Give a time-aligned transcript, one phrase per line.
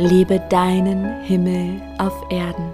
[0.00, 2.70] Lebe deinen Himmel auf Erden.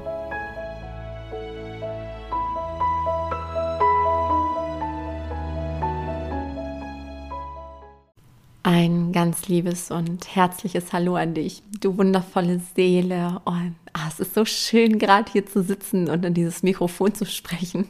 [8.62, 13.40] Ein ganz liebes und herzliches Hallo an dich, du wundervolle Seele.
[13.46, 17.24] Und ah, es ist so schön, gerade hier zu sitzen und in dieses Mikrofon zu
[17.24, 17.88] sprechen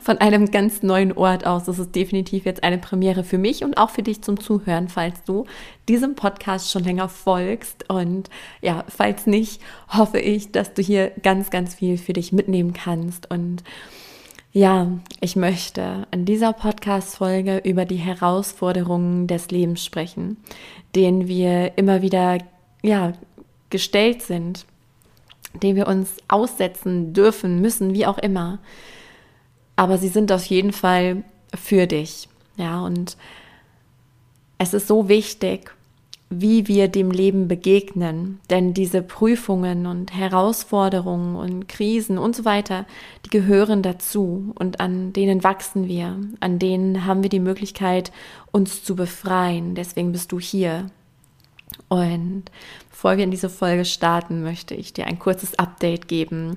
[0.00, 1.64] von einem ganz neuen Ort aus.
[1.64, 5.22] Das ist definitiv jetzt eine Premiere für mich und auch für dich zum Zuhören, falls
[5.24, 5.44] du
[5.88, 7.88] diesem Podcast schon länger folgst.
[7.88, 8.30] Und
[8.60, 13.30] ja, falls nicht, hoffe ich, dass du hier ganz, ganz viel für dich mitnehmen kannst.
[13.30, 13.62] Und
[14.52, 20.38] ja, ich möchte in dieser Podcast-Folge über die Herausforderungen des Lebens sprechen,
[20.94, 22.38] denen wir immer wieder,
[22.82, 23.12] ja,
[23.68, 24.64] gestellt sind,
[25.62, 28.58] denen wir uns aussetzen dürfen, müssen, wie auch immer
[29.76, 31.22] aber sie sind auf jeden Fall
[31.54, 32.28] für dich.
[32.56, 33.16] Ja, und
[34.58, 35.70] es ist so wichtig,
[36.28, 38.40] wie wir dem Leben begegnen.
[38.50, 42.84] Denn diese Prüfungen und Herausforderungen und Krisen und so weiter,
[43.24, 48.10] die gehören dazu und an denen wachsen wir, an denen haben wir die Möglichkeit,
[48.50, 49.74] uns zu befreien.
[49.74, 50.90] Deswegen bist du hier.
[51.88, 52.44] Und
[52.90, 56.56] bevor wir in diese Folge starten, möchte ich dir ein kurzes Update geben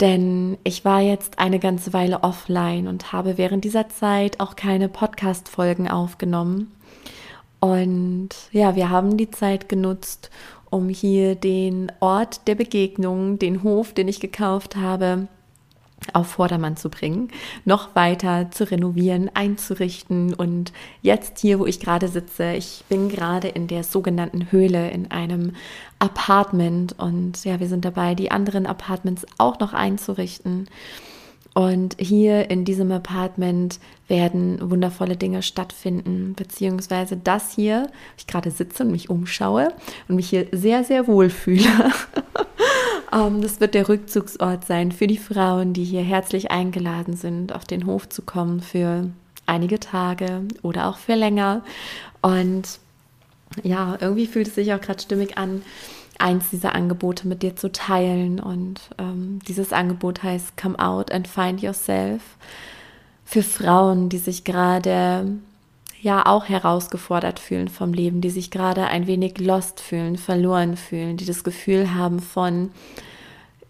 [0.00, 4.88] denn ich war jetzt eine ganze Weile offline und habe während dieser Zeit auch keine
[4.88, 6.72] Podcast-Folgen aufgenommen.
[7.60, 10.30] Und ja, wir haben die Zeit genutzt,
[10.68, 15.28] um hier den Ort der Begegnung, den Hof, den ich gekauft habe,
[16.12, 17.28] auf Vordermann zu bringen,
[17.64, 20.34] noch weiter zu renovieren, einzurichten.
[20.34, 20.72] Und
[21.02, 25.52] jetzt hier, wo ich gerade sitze, ich bin gerade in der sogenannten Höhle in einem
[25.98, 30.68] Apartment und ja, wir sind dabei, die anderen Apartments auch noch einzurichten.
[31.56, 38.82] Und hier in diesem Apartment werden wundervolle Dinge stattfinden, beziehungsweise das hier, ich gerade sitze
[38.82, 39.72] und mich umschaue
[40.06, 41.64] und mich hier sehr, sehr wohl fühle.
[43.12, 47.64] Ähm, das wird der Rückzugsort sein für die Frauen, die hier herzlich eingeladen sind, auf
[47.64, 49.08] den Hof zu kommen für
[49.46, 51.62] einige Tage oder auch für länger.
[52.20, 52.80] Und
[53.62, 55.62] ja, irgendwie fühlt es sich auch gerade stimmig an,
[56.20, 58.40] eins dieser Angebote mit dir zu teilen.
[58.40, 62.22] Und ähm, dieses Angebot heißt Come Out and Find Yourself
[63.24, 65.38] für Frauen, die sich gerade
[66.00, 71.16] ja auch herausgefordert fühlen vom Leben, die sich gerade ein wenig lost fühlen, verloren fühlen,
[71.16, 72.70] die das Gefühl haben von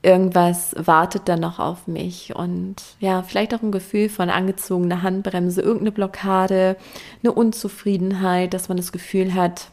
[0.07, 5.61] irgendwas wartet da noch auf mich und ja, vielleicht auch ein Gefühl von angezogener Handbremse,
[5.61, 6.77] irgendeine Blockade,
[7.23, 9.73] eine Unzufriedenheit, dass man das Gefühl hat,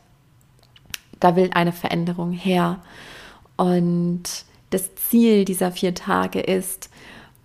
[1.24, 2.80] da will eine Veränderung her.
[3.56, 4.24] Und
[4.72, 6.90] das Ziel dieser vier Tage ist,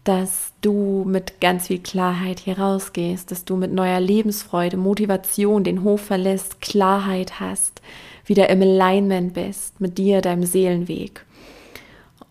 [0.04, 5.84] dass du mit ganz viel Klarheit hier rausgehst, dass du mit neuer Lebensfreude, Motivation den
[5.84, 7.82] Hof verlässt, Klarheit hast,
[8.24, 11.24] wieder im Alignment bist mit dir, deinem Seelenweg.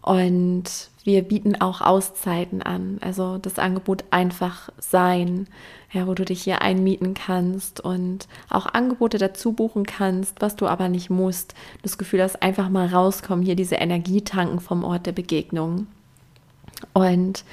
[0.01, 0.63] Und
[1.03, 5.47] wir bieten auch Auszeiten an, also das Angebot einfach sein,
[5.91, 10.67] ja, wo du dich hier einmieten kannst und auch Angebote dazu buchen kannst, was du
[10.67, 11.53] aber nicht musst.
[11.81, 15.87] Das Gefühl hast, einfach mal rauskommen, hier diese Energie tanken vom Ort der Begegnung.
[16.93, 17.43] Und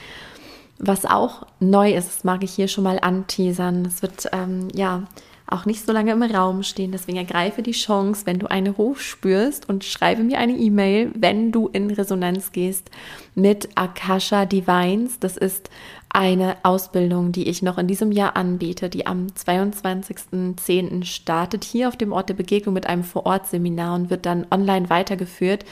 [0.79, 3.85] was auch neu ist, das mag ich hier schon mal anteasern.
[3.87, 5.05] Es wird ähm, ja
[5.47, 6.93] auch nicht so lange im Raum stehen.
[6.93, 11.53] Deswegen ergreife die Chance, wenn du einen Ruf spürst und schreibe mir eine E-Mail, wenn
[11.53, 12.91] du in Resonanz gehst
[13.35, 15.19] mit Akasha Divines.
[15.21, 15.71] Das ist
[16.09, 21.05] eine Ausbildung, die ich noch in diesem Jahr anbiete, die am 22.10.
[21.05, 25.65] startet, hier auf dem Ort der Begegnung mit einem Vorortseminar und wird dann online weitergeführt.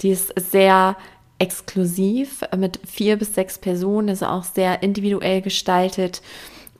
[0.00, 0.96] Die ist sehr
[1.38, 6.22] exklusiv mit vier bis sechs Personen, also auch sehr individuell gestaltet.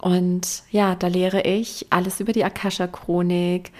[0.03, 3.71] Und ja, da lehre ich alles über die Akasha-Chronik,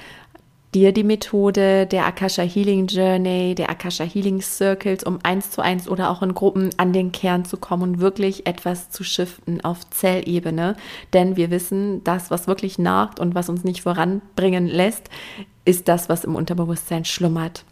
[0.73, 5.89] dir die Methode der Akasha Healing Journey, der Akasha Healing Circles, um eins zu eins
[5.89, 9.91] oder auch in Gruppen an den Kern zu kommen und wirklich etwas zu shiften auf
[9.91, 10.77] Zellebene.
[11.13, 15.11] Denn wir wissen, das, was wirklich nagt und was uns nicht voranbringen lässt,
[15.65, 17.65] ist das, was im Unterbewusstsein schlummert.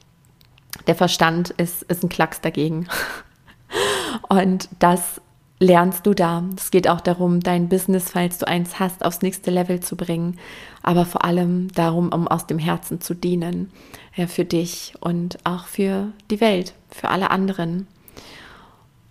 [0.89, 2.89] Der Verstand ist, ist ein Klacks dagegen.
[4.29, 5.21] Und das
[5.61, 6.43] lernst du da.
[6.57, 10.39] Es geht auch darum, dein Business, falls du eins hast, aufs nächste Level zu bringen,
[10.83, 13.71] aber vor allem darum, um aus dem Herzen zu dienen,
[14.17, 17.87] ja, für dich und auch für die Welt, für alle anderen.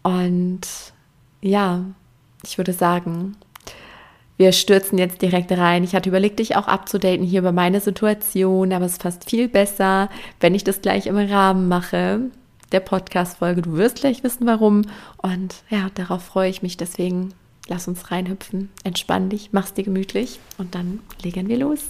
[0.01, 0.62] Und
[1.42, 1.86] ja,
[2.44, 3.38] ich würde sagen,
[4.38, 5.84] wir stürzen jetzt direkt rein.
[5.84, 9.50] Ich hatte überlegt, dich auch abzudaten hier über meine Situation, aber es ist fast viel
[9.50, 10.10] besser,
[10.40, 12.31] wenn ich das gleich im Rahmen mache
[12.71, 13.62] der Podcast-Folge.
[13.62, 14.83] Du wirst gleich wissen, warum.
[15.18, 16.77] Und ja, darauf freue ich mich.
[16.77, 17.33] Deswegen
[17.68, 18.69] lass uns reinhüpfen.
[18.83, 21.81] Entspann dich, mach's dir gemütlich und dann legen wir los.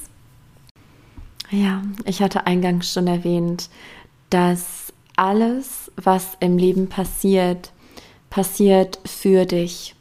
[1.52, 3.70] Ja, ich hatte eingangs schon erwähnt,
[4.30, 7.72] dass alles, was im Leben passiert,
[8.30, 9.96] passiert für dich.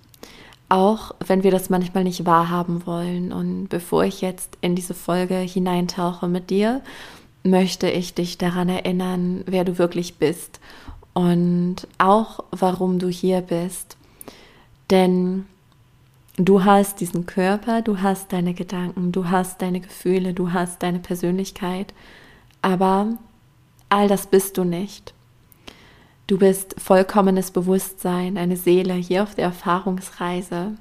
[0.69, 3.33] Auch wenn wir das manchmal nicht wahrhaben wollen.
[3.33, 6.83] Und bevor ich jetzt in diese Folge hineintauche mit dir,
[7.51, 10.61] möchte ich dich daran erinnern, wer du wirklich bist
[11.15, 13.97] und auch warum du hier bist.
[14.91, 15.47] Denn
[16.37, 21.01] du hast diesen Körper, du hast deine Gedanken, du hast deine Gefühle, du hast deine
[21.01, 21.93] Persönlichkeit,
[22.63, 23.09] aber
[23.89, 25.15] all das bist du nicht.
[26.27, 30.73] Du bist vollkommenes Bewusstsein, eine Seele hier auf der Erfahrungsreise.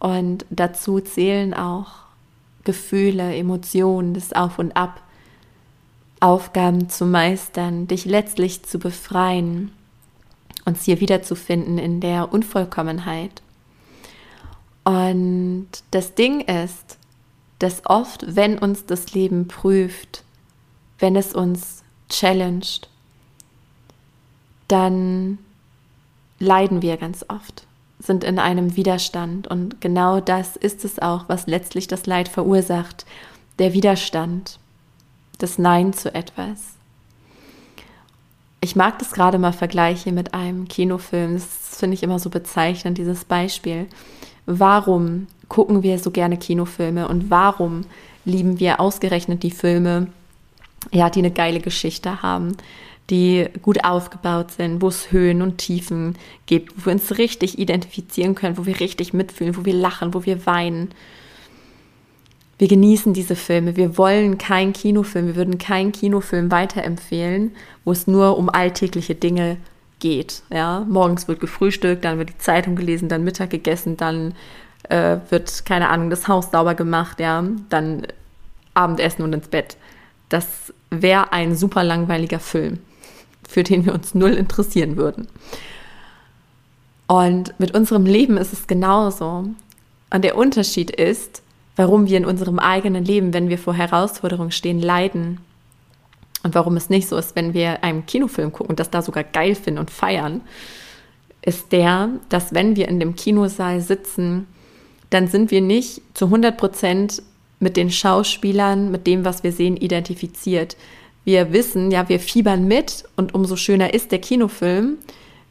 [0.00, 1.92] Und dazu zählen auch
[2.64, 5.00] Gefühle, Emotionen, das Auf und Ab,
[6.24, 9.72] Aufgaben zu meistern, dich letztlich zu befreien,
[10.64, 13.42] uns hier wiederzufinden in der Unvollkommenheit.
[14.84, 16.96] Und das Ding ist,
[17.58, 20.24] dass oft, wenn uns das Leben prüft,
[20.98, 22.88] wenn es uns challenged,
[24.66, 25.38] dann
[26.38, 27.66] leiden wir ganz oft,
[27.98, 29.46] sind in einem Widerstand.
[29.46, 33.04] Und genau das ist es auch, was letztlich das Leid verursacht,
[33.58, 34.58] der Widerstand
[35.38, 36.74] das Nein zu etwas.
[38.60, 41.34] Ich mag das gerade mal vergleichen mit einem Kinofilm.
[41.34, 43.86] Das finde ich immer so bezeichnend, dieses Beispiel.
[44.46, 47.82] Warum gucken wir so gerne Kinofilme und warum
[48.24, 50.08] lieben wir ausgerechnet die Filme,
[50.92, 52.56] ja, die eine geile Geschichte haben,
[53.10, 56.16] die gut aufgebaut sind, wo es Höhen und Tiefen
[56.46, 60.24] gibt, wo wir uns richtig identifizieren können, wo wir richtig mitfühlen, wo wir lachen, wo
[60.24, 60.90] wir weinen
[62.58, 63.76] wir genießen diese Filme.
[63.76, 65.26] Wir wollen keinen Kinofilm.
[65.26, 67.52] Wir würden keinen Kinofilm weiterempfehlen,
[67.84, 69.56] wo es nur um alltägliche Dinge
[69.98, 70.42] geht.
[70.52, 74.34] Ja, morgens wird gefrühstückt, dann wird die Zeitung gelesen, dann Mittag gegessen, dann
[74.88, 78.06] äh, wird keine Ahnung das Haus sauber gemacht, ja, dann
[78.74, 79.76] Abendessen und ins Bett.
[80.28, 82.78] Das wäre ein super langweiliger Film,
[83.48, 85.28] für den wir uns null interessieren würden.
[87.06, 89.48] Und mit unserem Leben ist es genauso.
[90.10, 91.42] Und der Unterschied ist,
[91.76, 95.40] warum wir in unserem eigenen Leben, wenn wir vor Herausforderungen stehen, leiden.
[96.42, 99.24] Und warum es nicht so ist, wenn wir einen Kinofilm gucken und das da sogar
[99.24, 100.42] geil finden und feiern,
[101.42, 104.46] ist der, dass wenn wir in dem Kinosaal sitzen,
[105.10, 107.22] dann sind wir nicht zu 100 Prozent
[107.60, 110.76] mit den Schauspielern, mit dem, was wir sehen, identifiziert.
[111.24, 114.98] Wir wissen, ja, wir fiebern mit und umso schöner ist der Kinofilm.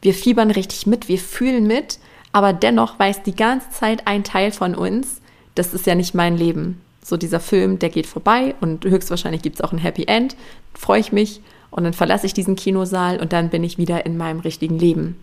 [0.00, 1.98] Wir fiebern richtig mit, wir fühlen mit,
[2.32, 5.20] aber dennoch weiß die ganze Zeit ein Teil von uns,
[5.54, 6.80] das ist ja nicht mein Leben.
[7.02, 10.36] So dieser Film, der geht vorbei und höchstwahrscheinlich gibt es auch ein Happy End.
[10.72, 11.40] Freue ich mich
[11.70, 15.16] und dann verlasse ich diesen Kinosaal und dann bin ich wieder in meinem richtigen Leben.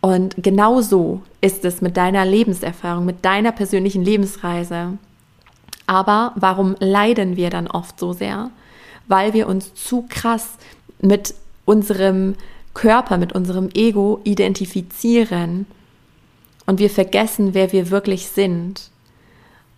[0.00, 4.98] Und genau so ist es mit deiner Lebenserfahrung, mit deiner persönlichen Lebensreise.
[5.86, 8.50] Aber warum leiden wir dann oft so sehr?
[9.08, 10.58] Weil wir uns zu krass
[11.00, 12.34] mit unserem
[12.74, 15.66] Körper, mit unserem Ego identifizieren
[16.66, 18.90] und wir vergessen, wer wir wirklich sind.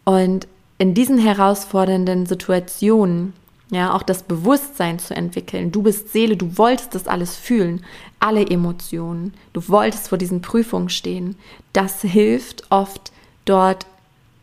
[0.07, 0.47] Und
[0.79, 3.33] in diesen herausfordernden Situationen,
[3.71, 5.73] ja, auch das Bewusstsein zu entwickeln.
[5.73, 7.85] Du bist Seele, du wolltest das alles fühlen,
[8.21, 9.35] alle Emotionen.
[9.53, 11.37] Du wolltest vor diesen Prüfungen stehen.
[11.73, 13.11] Das hilft oft
[13.45, 13.87] dort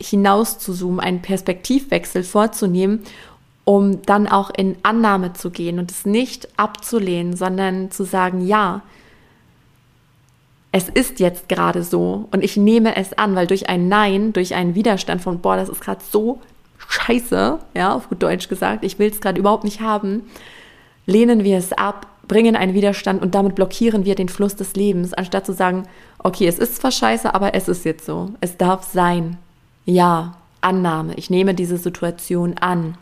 [0.01, 3.03] hinaus zu zoomen, einen Perspektivwechsel vorzunehmen,
[3.63, 8.81] um dann auch in Annahme zu gehen und es nicht abzulehnen, sondern zu sagen, ja,
[10.73, 14.55] es ist jetzt gerade so und ich nehme es an, weil durch ein Nein, durch
[14.55, 16.41] einen Widerstand von, boah, das ist gerade so
[16.89, 20.23] scheiße, ja, auf gut Deutsch gesagt, ich will es gerade überhaupt nicht haben,
[21.05, 25.13] lehnen wir es ab, bringen einen Widerstand und damit blockieren wir den Fluss des Lebens,
[25.13, 25.83] anstatt zu sagen,
[26.17, 29.37] okay, es ist zwar scheiße, aber es ist jetzt so, es darf sein.
[29.85, 32.97] Ja, Annahme, ich nehme diese Situation an.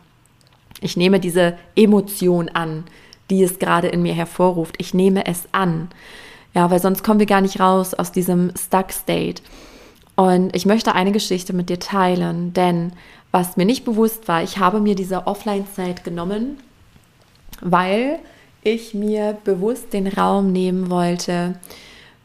[0.82, 2.84] Ich nehme diese Emotion an,
[3.30, 4.76] die es gerade in mir hervorruft.
[4.78, 5.90] Ich nehme es an.
[6.54, 9.42] Ja, weil sonst kommen wir gar nicht raus aus diesem Stuck State.
[10.16, 12.94] Und ich möchte eine Geschichte mit dir teilen, denn
[13.32, 16.58] was mir nicht bewusst war, ich habe mir diese Offline-Zeit genommen,
[17.62, 18.20] weil
[18.62, 21.56] ich mir bewusst den Raum nehmen wollte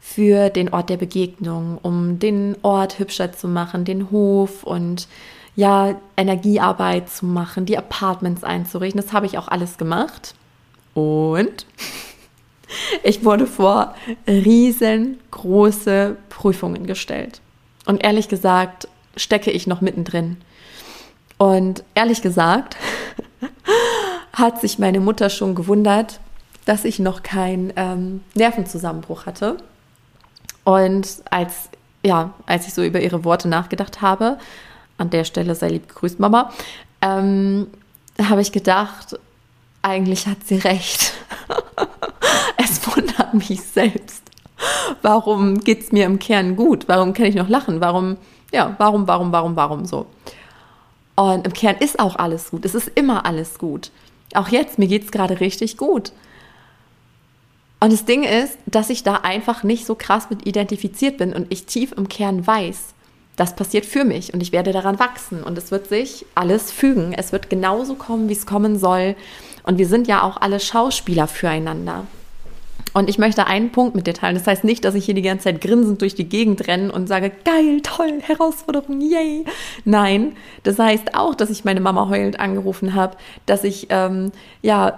[0.01, 5.07] für den Ort der Begegnung, um den Ort hübscher zu machen, den Hof und
[5.55, 9.01] ja, Energiearbeit zu machen, die Apartments einzurichten.
[9.01, 10.35] Das habe ich auch alles gemacht.
[10.93, 11.65] Und
[13.03, 13.95] ich wurde vor
[14.27, 17.41] riesengroße Prüfungen gestellt.
[17.85, 20.37] Und ehrlich gesagt stecke ich noch mittendrin.
[21.37, 22.75] Und ehrlich gesagt
[24.33, 26.19] hat sich meine Mutter schon gewundert,
[26.65, 29.57] dass ich noch keinen ähm, Nervenzusammenbruch hatte.
[30.63, 31.69] Und als,
[32.03, 34.37] ja, als ich so über ihre Worte nachgedacht habe,
[34.97, 36.51] an der Stelle sei lieb gegrüßt, Mama,
[37.01, 37.67] ähm,
[38.21, 39.17] habe ich gedacht,
[39.81, 41.13] eigentlich hat sie recht.
[42.57, 44.23] Es wundert mich selbst.
[45.01, 46.87] Warum geht es mir im Kern gut?
[46.87, 47.79] Warum kann ich noch lachen?
[47.79, 48.17] Warum,
[48.51, 50.07] ja, warum, warum, warum, warum so?
[51.15, 52.65] Und im Kern ist auch alles gut.
[52.65, 53.91] Es ist immer alles gut.
[54.33, 56.11] Auch jetzt, mir geht es gerade richtig gut.
[57.79, 61.51] Und das Ding ist, dass ich da einfach nicht so krass mit identifiziert bin und
[61.51, 62.93] ich tief im Kern weiß,
[63.35, 67.13] das passiert für mich und ich werde daran wachsen und es wird sich alles fügen.
[67.13, 69.15] Es wird genauso kommen, wie es kommen soll.
[69.61, 72.07] Und wir sind ja auch alle Schauspieler füreinander.
[72.97, 74.33] Und ich möchte einen Punkt mit dir teilen.
[74.33, 77.05] Das heißt nicht, dass ich hier die ganze Zeit grinsend durch die Gegend renne und
[77.05, 79.45] sage, geil, toll, Herausforderung, yay.
[79.85, 84.31] Nein, das heißt auch, dass ich meine Mama heulend angerufen habe, dass ich ähm,
[84.63, 84.97] ja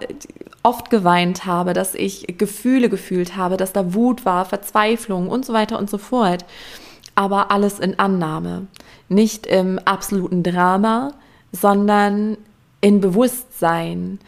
[0.63, 5.51] oft geweint habe, dass ich Gefühle gefühlt habe, dass da Wut war, Verzweiflung und so
[5.51, 6.45] weiter und so fort.
[7.15, 8.67] Aber alles in Annahme.
[9.09, 11.15] Nicht im absoluten Drama,
[11.51, 12.37] sondern
[12.79, 14.19] in Bewusstsein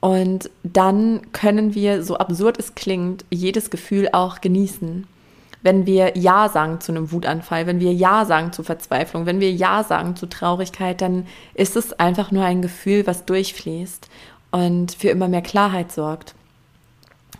[0.00, 5.06] und dann können wir, so absurd es klingt, jedes Gefühl auch genießen.
[5.62, 9.52] Wenn wir Ja sagen zu einem Wutanfall, wenn wir Ja sagen zu Verzweiflung, wenn wir
[9.52, 14.08] Ja sagen zu Traurigkeit, dann ist es einfach nur ein Gefühl, was durchfließt
[14.52, 16.34] und für immer mehr Klarheit sorgt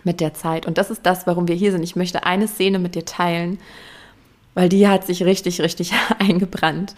[0.05, 0.67] mit der Zeit.
[0.67, 1.83] Und das ist das, warum wir hier sind.
[1.83, 3.59] Ich möchte eine Szene mit dir teilen,
[4.53, 6.95] weil die hat sich richtig, richtig eingebrannt.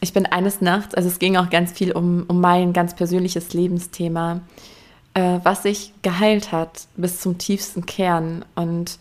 [0.00, 3.52] Ich bin eines Nachts, also es ging auch ganz viel um, um mein ganz persönliches
[3.52, 4.40] Lebensthema,
[5.14, 8.44] äh, was sich geheilt hat bis zum tiefsten Kern.
[8.54, 8.98] Und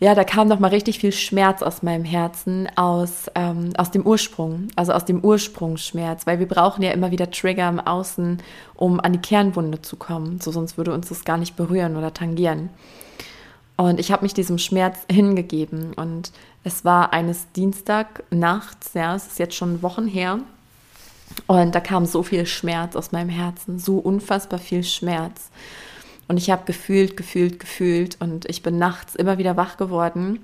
[0.00, 4.04] ja, da kam noch mal richtig viel Schmerz aus meinem Herzen, aus, ähm, aus dem
[4.04, 8.38] Ursprung, also aus dem Ursprungsschmerz, weil wir brauchen ja immer wieder Trigger im Außen,
[8.74, 10.40] um an die Kernwunde zu kommen.
[10.40, 12.70] So, sonst würde uns das gar nicht berühren oder tangieren.
[13.78, 15.94] Und ich habe mich diesem Schmerz hingegeben.
[15.94, 16.32] Und
[16.64, 20.40] es war eines Dienstag nachts, ja, es ist jetzt schon Wochen her.
[21.46, 25.50] Und da kam so viel Schmerz aus meinem Herzen, so unfassbar viel Schmerz.
[26.26, 28.16] Und ich habe gefühlt, gefühlt, gefühlt.
[28.20, 30.40] Und ich bin nachts immer wieder wach geworden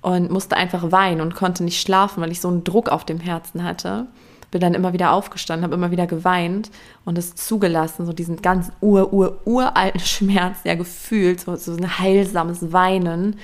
[0.00, 3.18] und musste einfach weinen und konnte nicht schlafen, weil ich so einen Druck auf dem
[3.18, 4.06] Herzen hatte
[4.52, 6.70] bin dann immer wieder aufgestanden, habe immer wieder geweint
[7.04, 11.98] und es zugelassen, so diesen ganz ur, ur, uralten Schmerz ja gefühlt, so, so ein
[11.98, 13.40] heilsames Weinen.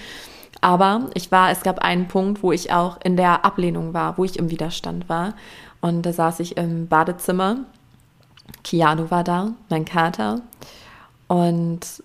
[0.60, 4.24] Aber ich war, es gab einen Punkt, wo ich auch in der Ablehnung war, wo
[4.24, 5.34] ich im Widerstand war.
[5.80, 7.58] Und da saß ich im Badezimmer.
[8.62, 10.42] Keanu war da, mein Kater.
[11.26, 12.02] Und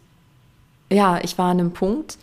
[0.89, 2.17] ja, ich war an einem Punkt,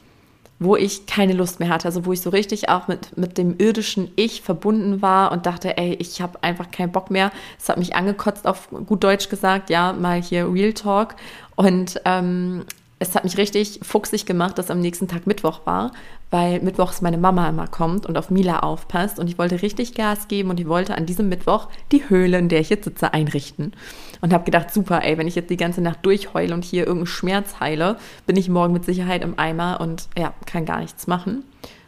[0.61, 3.57] wo ich keine Lust mehr hatte, also wo ich so richtig auch mit, mit dem
[3.59, 7.33] irdischen Ich verbunden war und dachte, ey, ich habe einfach keinen Bock mehr.
[7.59, 11.17] Es hat mich angekotzt, auf gut Deutsch gesagt, ja, mal hier Real Talk.
[11.57, 12.65] Und ähm,
[12.99, 15.93] es hat mich richtig fuchsig gemacht, dass am nächsten Tag Mittwoch war,
[16.31, 19.19] weil mittwochs meine Mama immer kommt und auf Mila aufpasst.
[19.19, 22.49] Und ich wollte richtig Gas geben und ich wollte an diesem Mittwoch die Höhle, in
[22.49, 23.73] der ich jetzt sitze, einrichten.
[24.21, 27.07] Und habe gedacht, super, ey, wenn ich jetzt die ganze Nacht durchheule und hier irgendeinen
[27.07, 27.97] Schmerz heile,
[28.27, 31.43] bin ich morgen mit Sicherheit im Eimer und ja, kann gar nichts machen.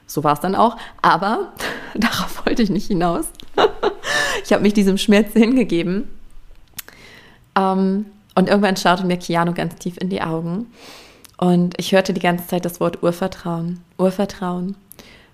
[0.06, 0.76] So war es dann auch.
[1.02, 1.52] Aber
[1.94, 3.26] darauf wollte ich nicht hinaus.
[4.44, 6.08] ich habe mich diesem Schmerz hingegeben.
[7.56, 10.66] Ähm, und irgendwann schaute mir Keanu ganz tief in die Augen
[11.42, 14.76] und ich hörte die ganze Zeit das Wort Urvertrauen, Urvertrauen,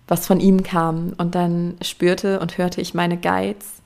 [0.06, 1.12] was von ihm kam.
[1.18, 3.82] Und dann spürte und hörte ich meine Guides,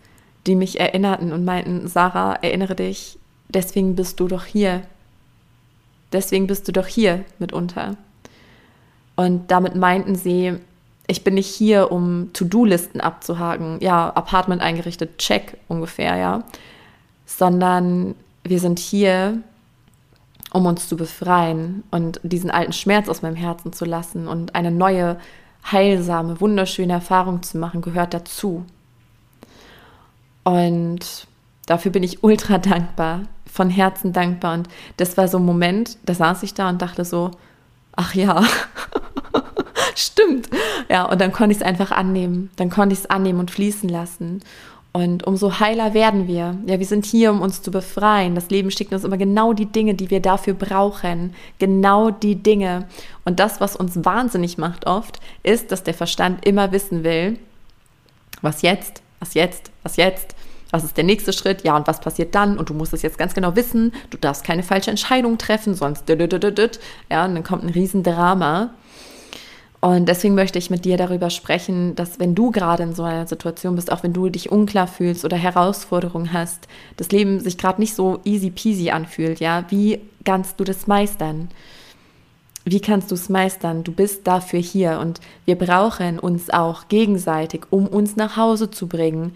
[0.46, 4.82] die mich erinnerten und meinten, Sarah, erinnere dich, deswegen bist du doch hier.
[6.12, 7.96] Deswegen bist du doch hier mitunter.
[9.16, 10.52] Und damit meinten sie,
[11.08, 16.44] ich bin nicht hier, um To-Do-Listen abzuhaken, ja, Apartment eingerichtet, check ungefähr, ja,
[17.26, 18.14] sondern
[18.44, 19.42] wir sind hier,
[20.52, 24.70] um uns zu befreien und diesen alten Schmerz aus meinem Herzen zu lassen und eine
[24.70, 25.18] neue,
[25.70, 28.64] heilsame, wunderschöne Erfahrung zu machen, gehört dazu.
[30.44, 31.26] Und
[31.66, 34.54] dafür bin ich ultra dankbar, von Herzen dankbar.
[34.54, 37.30] Und das war so ein Moment, da saß ich da und dachte so,
[37.96, 38.44] ach ja,
[39.94, 40.50] stimmt.
[40.90, 42.50] Ja, und dann konnte ich es einfach annehmen.
[42.56, 44.42] Dann konnte ich es annehmen und fließen lassen.
[44.92, 46.58] Und umso heiler werden wir.
[46.66, 48.34] Ja, wir sind hier, um uns zu befreien.
[48.34, 51.34] Das Leben schickt uns immer genau die Dinge, die wir dafür brauchen.
[51.58, 52.86] Genau die Dinge.
[53.24, 57.38] Und das, was uns wahnsinnig macht oft, ist, dass der Verstand immer wissen will,
[58.42, 60.34] was jetzt, was jetzt, was jetzt,
[60.70, 62.58] was ist der nächste Schritt, ja, und was passiert dann?
[62.58, 66.08] Und du musst es jetzt ganz genau wissen, du darfst keine falsche Entscheidung treffen, sonst,
[66.08, 68.70] ja, und dann kommt ein Riesendrama.
[69.84, 73.26] Und deswegen möchte ich mit dir darüber sprechen, dass wenn du gerade in so einer
[73.26, 77.80] Situation bist, auch wenn du dich unklar fühlst oder Herausforderungen hast, das Leben sich gerade
[77.80, 81.48] nicht so easy peasy anfühlt, ja, wie kannst du das meistern?
[82.64, 83.82] Wie kannst du es meistern?
[83.82, 88.86] Du bist dafür hier und wir brauchen uns auch gegenseitig, um uns nach Hause zu
[88.86, 89.34] bringen.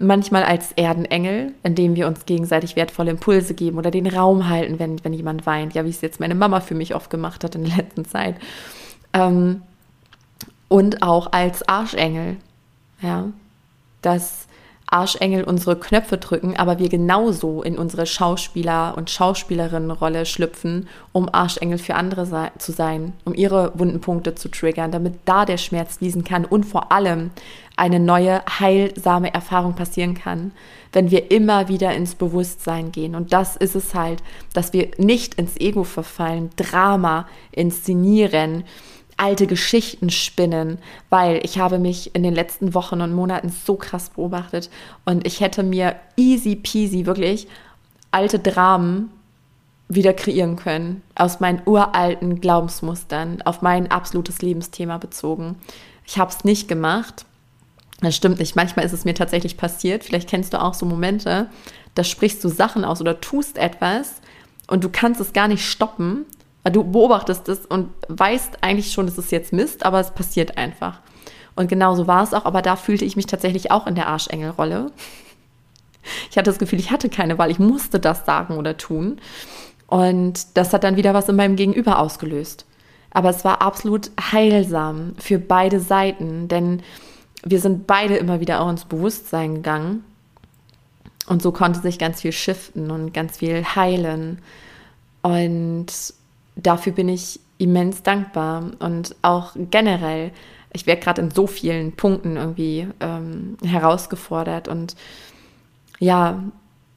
[0.00, 5.04] Manchmal als Erdenengel, indem wir uns gegenseitig wertvolle Impulse geben oder den Raum halten, wenn,
[5.04, 5.74] wenn jemand weint.
[5.74, 8.34] Ja, wie es jetzt meine Mama für mich oft gemacht hat in der letzten Zeit.
[9.12, 9.62] Ähm,
[10.68, 12.36] und auch als Arschengel.
[13.02, 13.28] Ja,
[14.02, 14.46] dass
[14.88, 21.78] Arschengel unsere Knöpfe drücken, aber wir genauso in unsere Schauspieler- und Schauspielerinnenrolle schlüpfen, um Arschengel
[21.78, 26.22] für andere zu sein, um ihre wunden Punkte zu triggern, damit da der Schmerz fließen
[26.22, 27.30] kann und vor allem
[27.76, 30.52] eine neue, heilsame Erfahrung passieren kann,
[30.92, 33.16] wenn wir immer wieder ins Bewusstsein gehen.
[33.16, 34.22] Und das ist es halt,
[34.54, 38.64] dass wir nicht ins Ego verfallen, Drama inszenieren,
[39.16, 44.10] alte Geschichten spinnen, weil ich habe mich in den letzten Wochen und Monaten so krass
[44.10, 44.70] beobachtet
[45.04, 47.48] und ich hätte mir easy peasy wirklich
[48.10, 49.10] alte Dramen
[49.88, 55.56] wieder kreieren können, aus meinen uralten Glaubensmustern, auf mein absolutes Lebensthema bezogen.
[56.04, 57.24] Ich habe es nicht gemacht.
[58.00, 58.56] Das stimmt nicht.
[58.56, 60.04] Manchmal ist es mir tatsächlich passiert.
[60.04, 61.48] Vielleicht kennst du auch so Momente,
[61.94, 64.20] da sprichst du Sachen aus oder tust etwas
[64.66, 66.26] und du kannst es gar nicht stoppen
[66.72, 71.00] Du beobachtest es und weißt eigentlich schon, dass es jetzt Mist, aber es passiert einfach.
[71.54, 74.08] Und genau so war es auch, aber da fühlte ich mich tatsächlich auch in der
[74.08, 74.92] Arschengelrolle.
[76.30, 79.20] Ich hatte das Gefühl, ich hatte keine Wahl, ich musste das sagen oder tun.
[79.86, 82.66] Und das hat dann wieder was in meinem Gegenüber ausgelöst.
[83.10, 86.82] Aber es war absolut heilsam für beide Seiten, denn
[87.44, 90.04] wir sind beide immer wieder auch ins Bewusstsein gegangen.
[91.26, 94.40] Und so konnte sich ganz viel shiften und ganz viel heilen.
[95.22, 95.86] Und
[96.56, 100.32] dafür bin ich immens dankbar und auch generell.
[100.72, 104.96] Ich werde gerade in so vielen Punkten irgendwie ähm, herausgefordert und
[105.98, 106.42] ja,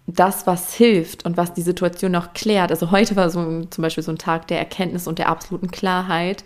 [0.07, 2.71] das, was hilft und was die Situation noch klärt.
[2.71, 6.43] Also heute war so zum Beispiel so ein Tag der Erkenntnis und der absoluten Klarheit,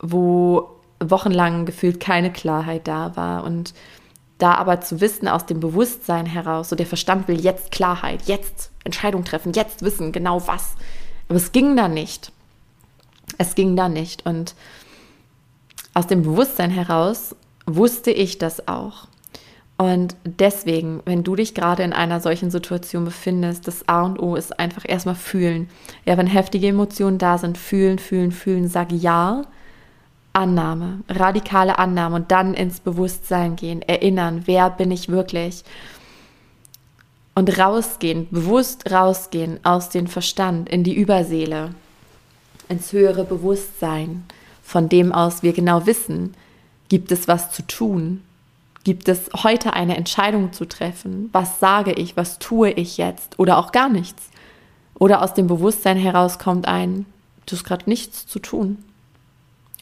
[0.00, 3.74] wo wochenlang gefühlt keine Klarheit da war und
[4.38, 8.70] da aber zu wissen aus dem Bewusstsein heraus, so der Verstand will jetzt Klarheit, jetzt
[8.84, 10.76] Entscheidung treffen, jetzt wissen genau was.
[11.30, 12.32] Aber es ging da nicht.
[13.38, 14.26] Es ging da nicht.
[14.26, 14.56] Und
[15.94, 19.06] aus dem Bewusstsein heraus wusste ich das auch.
[19.78, 24.34] Und deswegen, wenn du dich gerade in einer solchen Situation befindest, das A und O
[24.34, 25.70] ist einfach erstmal fühlen.
[26.04, 29.42] Ja, wenn heftige Emotionen da sind, fühlen, fühlen, fühlen, sag ja.
[30.32, 35.64] Annahme, radikale Annahme und dann ins Bewusstsein gehen, erinnern, wer bin ich wirklich?
[37.34, 41.74] Und rausgehen, bewusst rausgehen aus dem Verstand in die Überseele,
[42.68, 44.24] ins höhere Bewusstsein,
[44.62, 46.34] von dem aus wir genau wissen,
[46.88, 48.22] gibt es was zu tun,
[48.84, 53.58] gibt es heute eine Entscheidung zu treffen, was sage ich, was tue ich jetzt oder
[53.58, 54.30] auch gar nichts.
[54.98, 57.06] Oder aus dem Bewusstsein heraus kommt ein,
[57.46, 58.78] du hast gerade nichts zu tun.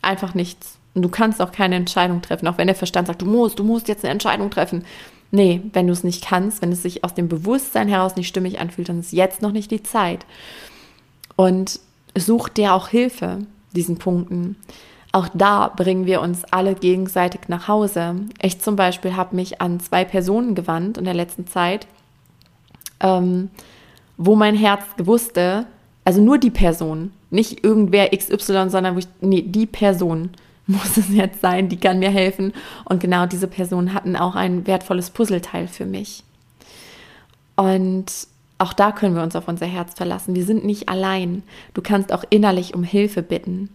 [0.00, 0.78] Einfach nichts.
[0.94, 3.64] Und du kannst auch keine Entscheidung treffen, auch wenn der Verstand sagt, du musst, du
[3.64, 4.84] musst jetzt eine Entscheidung treffen.
[5.30, 8.60] Nee, wenn du es nicht kannst, wenn es sich aus dem Bewusstsein heraus nicht stimmig
[8.60, 10.24] anfühlt, dann ist jetzt noch nicht die Zeit.
[11.36, 11.80] Und
[12.16, 13.40] such dir auch Hilfe,
[13.74, 14.56] diesen Punkten.
[15.12, 18.16] Auch da bringen wir uns alle gegenseitig nach Hause.
[18.42, 21.86] Ich zum Beispiel habe mich an zwei Personen gewandt in der letzten Zeit,
[23.00, 23.50] ähm,
[24.16, 25.66] wo mein Herz gewusste,
[26.04, 30.30] also nur die Person, nicht irgendwer XY, sondern wo ich, nee, die Person
[30.68, 32.52] muss es jetzt sein, die kann mir helfen.
[32.84, 36.22] Und genau diese Personen hatten auch ein wertvolles Puzzleteil für mich.
[37.56, 38.06] Und
[38.58, 40.34] auch da können wir uns auf unser Herz verlassen.
[40.34, 41.42] Wir sind nicht allein.
[41.74, 43.70] Du kannst auch innerlich um Hilfe bitten.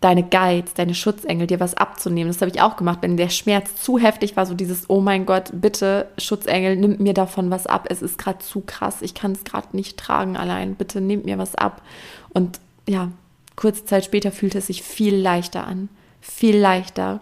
[0.00, 2.32] Deine Guides, deine Schutzengel, dir was abzunehmen.
[2.32, 5.26] Das habe ich auch gemacht, wenn der Schmerz zu heftig war, so dieses, oh mein
[5.26, 7.86] Gott, bitte, Schutzengel, nimm mir davon was ab.
[7.90, 9.02] Es ist gerade zu krass.
[9.02, 10.76] Ich kann es gerade nicht tragen allein.
[10.76, 11.82] Bitte nimm mir was ab.
[12.28, 13.10] Und ja,
[13.56, 15.88] kurze Zeit später fühlte es sich viel leichter an
[16.20, 17.20] viel leichter.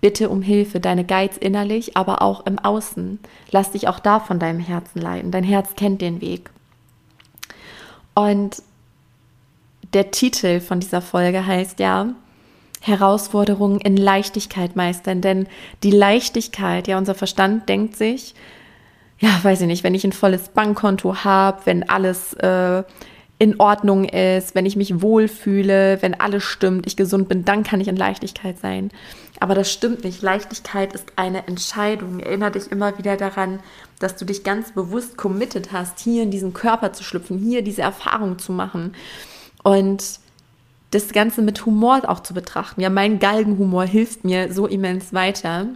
[0.00, 3.18] Bitte um Hilfe, deine Geiz innerlich, aber auch im Außen.
[3.50, 5.30] Lass dich auch da von deinem Herzen leiten.
[5.30, 6.50] Dein Herz kennt den Weg.
[8.14, 8.62] Und
[9.92, 12.14] der Titel von dieser Folge heißt ja
[12.82, 15.20] Herausforderungen in Leichtigkeit meistern.
[15.20, 15.48] Denn
[15.82, 18.34] die Leichtigkeit, ja, unser Verstand denkt sich,
[19.18, 22.84] ja, weiß ich nicht, wenn ich ein volles Bankkonto habe, wenn alles äh,
[23.38, 27.80] in Ordnung ist, wenn ich mich wohlfühle, wenn alles stimmt, ich gesund bin, dann kann
[27.80, 28.90] ich in Leichtigkeit sein.
[29.40, 30.22] Aber das stimmt nicht.
[30.22, 32.20] Leichtigkeit ist eine Entscheidung.
[32.20, 33.60] Erinnere dich immer wieder daran,
[33.98, 37.82] dass du dich ganz bewusst committed hast, hier in diesen Körper zu schlüpfen, hier diese
[37.82, 38.94] Erfahrung zu machen.
[39.62, 40.20] Und
[40.92, 42.80] das Ganze mit Humor auch zu betrachten.
[42.80, 45.66] Ja, mein Galgenhumor hilft mir so immens weiter.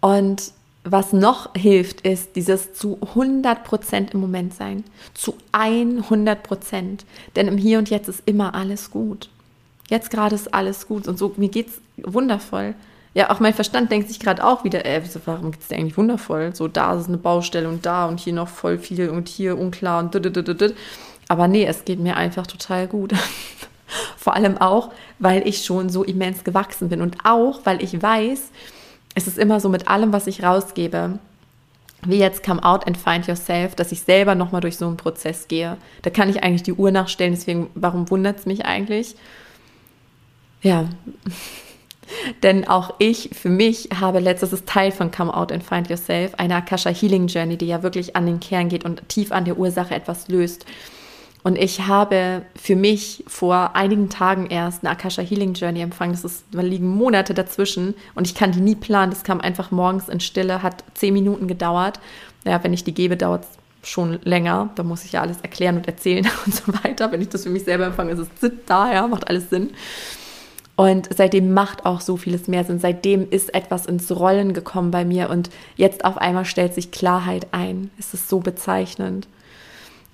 [0.00, 0.52] Und
[0.84, 4.84] was noch hilft, ist dieses zu 100% im Moment sein.
[5.14, 7.00] Zu 100%.
[7.34, 9.30] Denn im Hier und Jetzt ist immer alles gut.
[9.88, 11.80] Jetzt gerade ist alles gut und so, mir geht es
[12.12, 12.74] wundervoll.
[13.14, 15.96] Ja, auch mein Verstand denkt sich gerade auch wieder, äh, warum geht es dir eigentlich
[15.96, 16.54] wundervoll?
[16.54, 20.02] So, da ist eine Baustelle und da und hier noch voll viel und hier unklar
[20.02, 20.74] und dit,
[21.28, 23.12] Aber nee, es geht mir einfach total gut.
[24.16, 28.50] Vor allem auch, weil ich schon so immens gewachsen bin und auch, weil ich weiß,
[29.14, 31.18] es ist immer so mit allem, was ich rausgebe,
[32.02, 35.48] wie jetzt Come Out and Find Yourself, dass ich selber nochmal durch so einen Prozess
[35.48, 35.76] gehe.
[36.02, 39.14] Da kann ich eigentlich die Uhr nachstellen, deswegen, warum wundert es mich eigentlich?
[40.62, 40.88] Ja,
[42.42, 46.34] denn auch ich für mich habe letztes ist Teil von Come Out and Find Yourself,
[46.36, 49.58] eine Akasha Healing Journey, die ja wirklich an den Kern geht und tief an der
[49.58, 50.66] Ursache etwas löst.
[51.44, 56.14] Und ich habe für mich vor einigen Tagen erst eine Akasha Healing Journey empfangen.
[56.14, 59.12] Das ist, da liegen Monate dazwischen und ich kann die nie planen.
[59.12, 62.00] Das kam einfach morgens in Stille, hat zehn Minuten gedauert.
[62.46, 64.70] Ja, wenn ich die gebe, dauert es schon länger.
[64.74, 67.12] Da muss ich ja alles erklären und erzählen und so weiter.
[67.12, 69.74] Wenn ich das für mich selber empfange, ist es daher, macht alles Sinn.
[70.76, 72.78] Und seitdem macht auch so vieles mehr Sinn.
[72.78, 77.48] Seitdem ist etwas ins Rollen gekommen bei mir und jetzt auf einmal stellt sich Klarheit
[77.52, 77.90] ein.
[77.98, 79.28] Es ist so bezeichnend.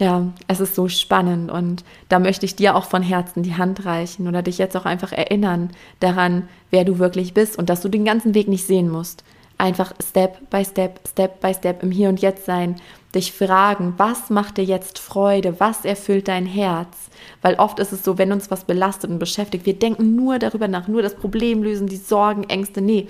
[0.00, 3.84] Ja, es ist so spannend und da möchte ich dir auch von Herzen die Hand
[3.84, 7.90] reichen oder dich jetzt auch einfach erinnern daran, wer du wirklich bist und dass du
[7.90, 9.24] den ganzen Weg nicht sehen musst.
[9.58, 12.76] Einfach Step by Step, Step by Step im Hier und Jetzt sein,
[13.14, 17.10] dich fragen, was macht dir jetzt Freude, was erfüllt dein Herz?
[17.42, 20.66] Weil oft ist es so, wenn uns was belastet und beschäftigt, wir denken nur darüber
[20.66, 22.80] nach, nur das Problem lösen, die Sorgen, Ängste.
[22.80, 23.06] Nee,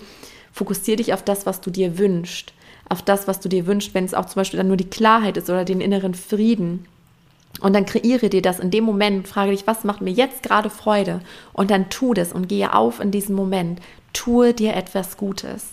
[0.51, 2.53] fokussiere dich auf das, was du dir wünschst
[2.91, 5.39] auf das, was du dir wünschst, wenn es auch zum Beispiel dann nur die Klarheit
[5.39, 6.87] ist oder den inneren Frieden.
[7.61, 10.71] Und dann kreiere dir das in dem Moment, frage dich, was macht mir jetzt gerade
[10.71, 11.21] Freude?
[11.53, 13.81] Und dann tu das und gehe auf in diesen Moment.
[14.13, 15.69] Tue dir etwas Gutes.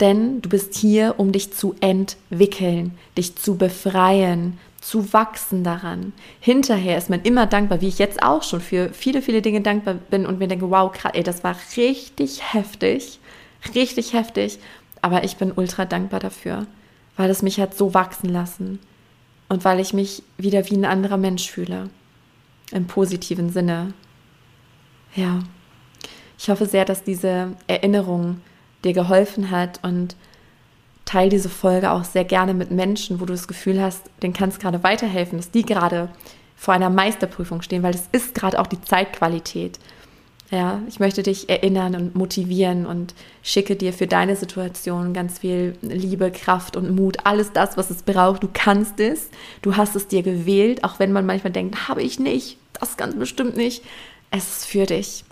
[0.00, 6.12] Denn du bist hier, um dich zu entwickeln, dich zu befreien, zu wachsen daran.
[6.40, 9.94] Hinterher ist man immer dankbar, wie ich jetzt auch schon für viele, viele Dinge dankbar
[9.94, 13.18] bin und mir denke, wow, ey, das war richtig heftig,
[13.74, 14.58] richtig heftig.
[15.02, 16.66] Aber ich bin ultra dankbar dafür,
[17.16, 18.78] weil es mich hat so wachsen lassen
[19.48, 21.90] und weil ich mich wieder wie ein anderer Mensch fühle.
[22.72, 23.92] Im positiven Sinne.
[25.14, 25.40] Ja.
[26.38, 28.40] Ich hoffe sehr, dass diese Erinnerung
[28.84, 30.16] dir geholfen hat und
[31.04, 34.50] teile diese Folge auch sehr gerne mit Menschen, wo du das Gefühl hast, denen kann
[34.50, 36.10] es gerade weiterhelfen, dass die gerade
[36.56, 39.78] vor einer Meisterprüfung stehen, weil es ist gerade auch die Zeitqualität.
[40.50, 45.76] Ja, ich möchte dich erinnern und motivieren und schicke dir für deine Situation ganz viel
[45.82, 48.44] Liebe, Kraft und Mut, alles das, was es braucht.
[48.44, 49.30] Du kannst es,
[49.62, 53.16] du hast es dir gewählt, auch wenn man manchmal denkt, habe ich nicht, das ganz
[53.16, 53.82] bestimmt nicht.
[54.30, 55.24] Es ist für dich.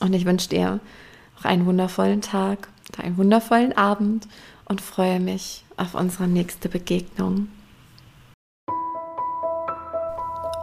[0.00, 0.80] Und ich wünsche dir
[1.38, 2.68] auch einen wundervollen Tag,
[2.98, 4.26] einen wundervollen Abend
[4.64, 7.48] und freue mich auf unsere nächste Begegnung.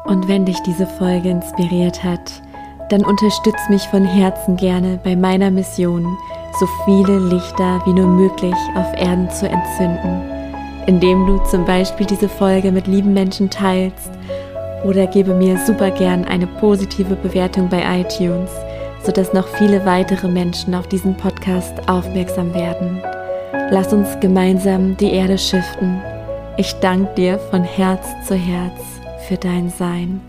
[0.03, 2.41] Und wenn dich diese Folge inspiriert hat,
[2.89, 6.17] dann unterstütz mich von Herzen gerne bei meiner Mission,
[6.60, 10.21] so viele Lichter wie nur möglich auf Erden zu entzünden,
[10.86, 14.10] indem du zum Beispiel diese Folge mit lieben Menschen teilst
[14.84, 18.50] oder gebe mir super gern eine positive Bewertung bei iTunes,
[19.04, 23.02] sodass noch viele weitere Menschen auf diesen Podcast aufmerksam werden.
[23.69, 26.02] Lass uns gemeinsam die Erde schiften.
[26.58, 28.82] Ich danke dir von Herz zu Herz
[29.28, 30.21] für dein Sein.